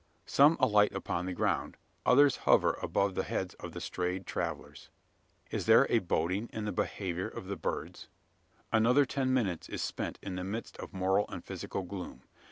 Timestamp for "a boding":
5.91-6.49